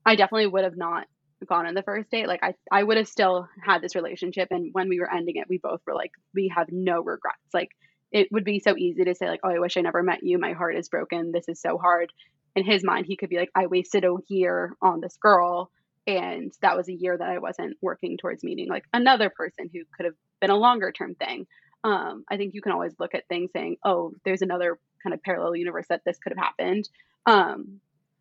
[0.06, 1.06] I definitely would have not
[1.46, 2.28] gone on the first date.
[2.30, 5.50] Like I I would have still had this relationship and when we were ending it,
[5.50, 7.40] we both were like we have no regrets.
[7.54, 7.72] Like
[8.14, 10.40] it would be so easy to say like, "Oh, I wish I never met you.
[10.40, 11.34] My heart is broken.
[11.34, 12.14] This is so hard."
[12.56, 15.72] In his mind, he could be like, "I wasted a year on this girl."
[16.08, 19.82] And that was a year that I wasn't working towards meeting like another person who
[19.96, 21.48] could have been a longer term thing.
[21.84, 25.24] Um, I think you can always look at things saying, oh, there's another kind of
[25.24, 26.90] parallel universe that this could have happened.
[27.26, 27.80] Um,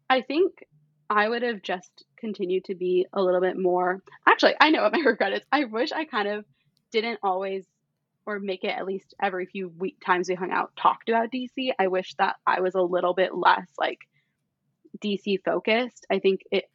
[0.09, 0.65] I think
[1.11, 4.03] I would have just continued to be a little bit more.
[4.27, 5.41] Actually, I know what my regret is.
[5.51, 6.45] I wish I kind of
[6.93, 7.65] didn't always,
[8.27, 11.73] or make it at least every few week times we hung out, talked about DC.
[11.79, 14.01] I wish that I was a little bit less like
[15.03, 16.07] DC focused.
[16.11, 16.71] I think it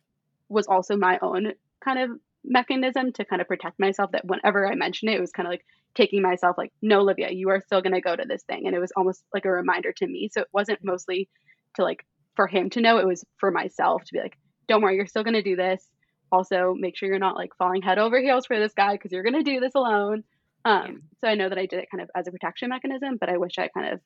[0.49, 1.53] was also my own
[1.83, 5.31] kind of mechanism to kind of protect myself that whenever I mentioned it, it was
[5.31, 5.65] kind of like,
[5.95, 8.65] taking myself like, no, Olivia, you are still going to go to this thing.
[8.65, 10.29] And it was almost like a reminder to me.
[10.31, 11.29] So it wasn't mostly
[11.75, 14.37] to like for him to know, it was for myself to be like,
[14.67, 15.87] don't worry, you're still going to do this.
[16.31, 19.23] Also, make sure you're not like falling head over heels for this guy because you're
[19.23, 20.23] going to do this alone.
[20.65, 20.97] Um, yeah.
[21.21, 23.37] So I know that I did it kind of as a protection mechanism, but I
[23.37, 23.99] wish I kind of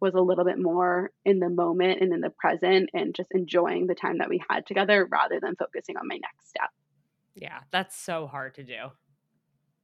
[0.00, 3.86] was a little bit more in the moment and in the present and just enjoying
[3.86, 6.70] the time that we had together rather than focusing on my next step.
[7.34, 8.90] Yeah, that's so hard to do.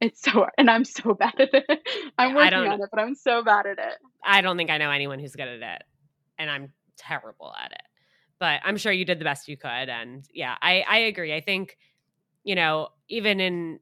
[0.01, 1.81] It's so and I'm so bad at it.
[2.17, 3.95] I'm working on it, but I'm so bad at it.
[4.25, 5.83] I don't think I know anyone who's good at it.
[6.39, 7.83] And I'm terrible at it.
[8.39, 9.69] But I'm sure you did the best you could.
[9.69, 11.35] And yeah, I, I agree.
[11.35, 11.77] I think,
[12.45, 13.81] you know, even in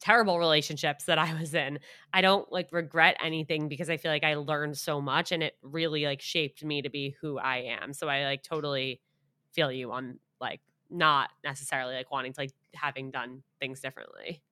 [0.00, 1.78] terrible relationships that I was in,
[2.12, 5.54] I don't like regret anything because I feel like I learned so much and it
[5.62, 7.94] really like shaped me to be who I am.
[7.94, 9.00] So I like totally
[9.52, 14.42] feel you on like not necessarily like wanting to like having done things differently.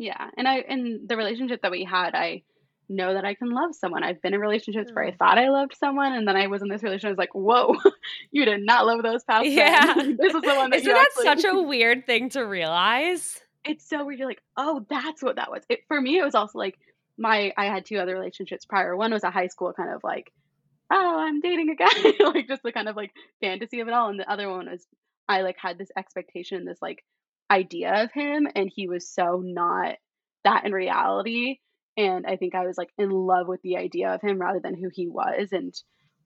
[0.00, 0.30] Yeah.
[0.38, 2.42] And I in the relationship that we had, I
[2.88, 4.02] know that I can love someone.
[4.02, 5.18] I've been in relationships where I mm.
[5.18, 7.08] thought I loved someone, and then I was in this relationship.
[7.08, 7.76] I was like, "Whoa,
[8.30, 10.80] you did not love those past." Yeah, this is the one that.
[10.80, 11.24] Isn't that actually...
[11.24, 13.42] such a weird thing to realize?
[13.62, 14.20] It's so weird.
[14.20, 16.78] You're like, "Oh, that's what that was." It, for me, it was also like
[17.18, 17.52] my.
[17.58, 18.96] I had two other relationships prior.
[18.96, 20.32] One was a high school kind of like,
[20.90, 24.08] "Oh, I'm dating a guy," like just the kind of like fantasy of it all,
[24.08, 24.86] and the other one was
[25.28, 27.04] I like had this expectation, this like
[27.50, 29.96] idea of him and he was so not
[30.44, 31.58] that in reality
[31.96, 34.74] and i think i was like in love with the idea of him rather than
[34.74, 35.74] who he was and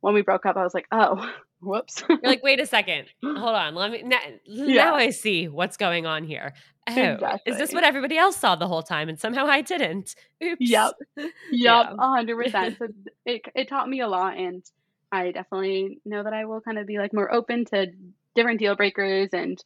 [0.01, 1.31] when we broke up i was like oh
[1.64, 2.05] whoops.
[2.09, 3.07] You're like wait a second.
[3.22, 3.75] Hold on.
[3.75, 4.85] Let me now, yeah.
[4.85, 6.53] now i see what's going on here.
[6.89, 7.53] Oh exactly.
[7.53, 10.14] is this what everybody else saw the whole time and somehow i didn't?
[10.43, 10.61] Oops.
[10.61, 10.93] yep.
[11.51, 12.77] Yep a hundred percent.
[12.79, 12.89] So
[13.25, 14.62] it, it taught me a lot and
[15.11, 17.87] i definitely know that i will kind of be like more open to
[18.35, 19.62] different deal breakers and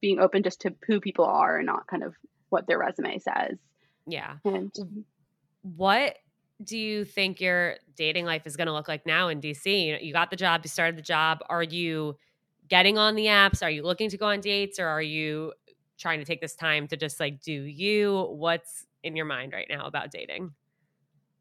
[0.00, 2.14] being open just to who people are and not kind of
[2.48, 3.58] what their resume says.
[4.06, 4.36] Yeah.
[4.44, 4.72] And
[5.62, 6.18] what
[6.62, 9.86] do you think your dating life is going to look like now in DC?
[9.86, 11.38] You, know, you got the job, you started the job.
[11.48, 12.16] Are you
[12.68, 13.62] getting on the apps?
[13.62, 15.52] Are you looking to go on dates or are you
[15.98, 18.26] trying to take this time to just like do you?
[18.30, 20.52] What's in your mind right now about dating?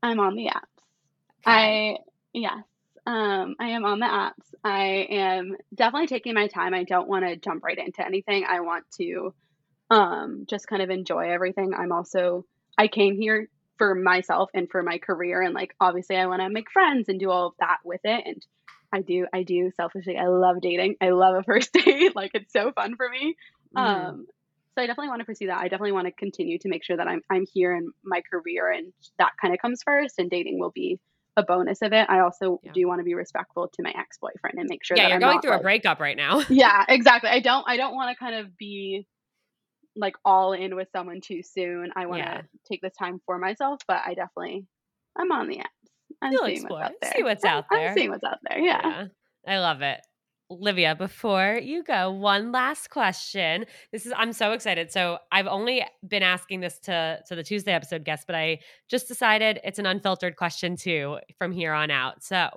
[0.03, 1.47] I'm on the apps.
[1.47, 1.95] Okay.
[1.95, 1.97] I,
[2.33, 2.63] yes,
[3.05, 4.53] um, I am on the apps.
[4.63, 6.73] I am definitely taking my time.
[6.73, 8.45] I don't want to jump right into anything.
[8.47, 9.33] I want to
[9.89, 11.73] um, just kind of enjoy everything.
[11.73, 12.45] I'm also,
[12.77, 15.41] I came here for myself and for my career.
[15.41, 18.23] And like, obviously, I want to make friends and do all of that with it.
[18.25, 18.45] And
[18.91, 20.95] I do, I do selfishly, I love dating.
[21.01, 22.15] I love a first date.
[22.15, 23.35] like, it's so fun for me.
[23.75, 23.81] Mm.
[23.81, 24.27] Um,
[24.75, 25.59] so I definitely want to pursue that.
[25.59, 28.71] I definitely want to continue to make sure that I'm I'm here in my career
[28.71, 30.99] and that kind of comes first and dating will be
[31.39, 32.05] a bonus of it.
[32.09, 32.71] I also yeah.
[32.73, 34.95] do want to be respectful to my ex boyfriend and make sure.
[34.97, 36.43] Yeah, that you're I'm going through like, a breakup right now.
[36.49, 37.29] yeah, exactly.
[37.29, 37.63] I don't.
[37.67, 39.05] I don't want to kind of be
[39.95, 41.91] like all in with someone too soon.
[41.95, 42.41] I want to yeah.
[42.69, 44.65] take this time for myself, but I definitely
[45.17, 45.65] I'm on the apps.
[46.21, 46.79] I'm You'll seeing explore.
[46.79, 47.11] what's out there.
[47.15, 47.89] See what's out there.
[47.89, 48.59] I'm seeing what's out there.
[48.59, 48.81] Yeah.
[48.83, 49.05] yeah.
[49.47, 49.99] I love it.
[50.51, 53.65] Olivia, before you go, one last question.
[53.91, 54.91] This is I'm so excited.
[54.91, 59.07] So I've only been asking this to to the Tuesday episode guests, but I just
[59.07, 62.23] decided it's an unfiltered question too from here on out.
[62.23, 62.49] So,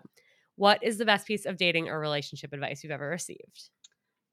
[0.56, 3.68] what is the best piece of dating or relationship advice you've ever received?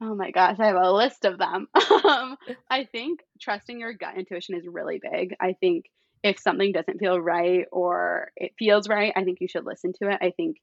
[0.01, 1.68] Oh my gosh, I have a list of them.
[2.05, 2.38] um,
[2.70, 5.36] I think trusting your gut intuition is really big.
[5.41, 5.86] I think
[6.24, 10.10] if something doesn't feel right or it feels right, I think you should listen to
[10.10, 10.20] it.
[10.22, 10.57] I think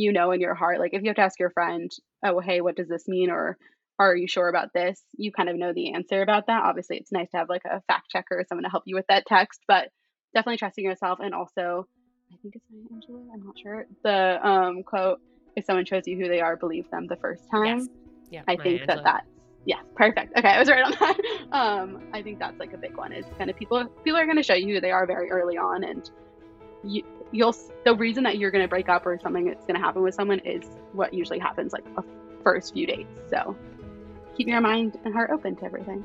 [0.00, 1.90] you know in your heart like if you have to ask your friend
[2.24, 3.56] oh hey what does this mean or
[4.00, 5.04] are you sure about this?
[5.18, 6.62] You kind of know the answer about that.
[6.64, 9.04] Obviously, it's nice to have like a fact checker or someone to help you with
[9.08, 9.90] that text, but
[10.34, 11.86] definitely trusting yourself and also
[12.32, 13.86] I think it's Maya Angelou, I'm not sure.
[14.04, 15.20] The um, quote,
[15.56, 17.78] if someone shows you who they are, believe them the first time.
[17.80, 17.88] Yes.
[18.30, 18.42] Yeah.
[18.46, 19.04] I Maya think that Angelou.
[19.04, 19.26] that's
[19.66, 20.38] yeah, perfect.
[20.38, 21.18] Okay, I was right on that.
[21.52, 23.12] Um, I think that's like a big one.
[23.12, 25.58] Is kind of people people are going to show you who they are very early
[25.58, 26.08] on, and
[26.84, 27.02] you
[27.32, 27.54] you'll
[27.84, 30.14] the reason that you're going to break up or something that's going to happen with
[30.14, 32.04] someone is what usually happens like a
[32.42, 33.20] first few dates.
[33.30, 33.56] So
[34.36, 36.04] keep your mind and heart open to everything.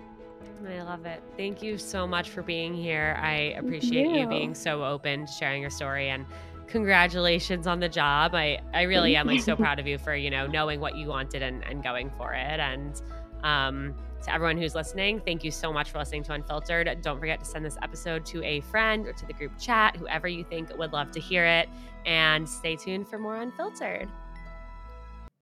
[0.67, 1.21] I love it.
[1.37, 3.19] Thank you so much for being here.
[3.21, 4.21] I appreciate you.
[4.21, 4.27] you.
[4.27, 6.25] being so open, sharing your story, and
[6.67, 8.33] congratulations on the job.
[8.33, 11.07] I, I really am like so proud of you for, you know, knowing what you
[11.07, 12.59] wanted and, and going for it.
[12.59, 12.99] And
[13.43, 13.93] um,
[14.25, 17.01] to everyone who's listening, thank you so much for listening to Unfiltered.
[17.01, 20.27] Don't forget to send this episode to a friend or to the group chat, whoever
[20.27, 21.69] you think would love to hear it.
[22.05, 24.09] And stay tuned for more Unfiltered.